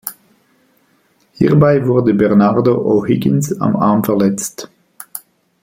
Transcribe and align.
Hierbei 1.33 1.85
wurde 1.85 2.15
Bernardo 2.15 2.71
O’Higgins 2.75 3.55
am 3.61 3.75
Arm 3.75 4.03
verletzt. 4.03 4.67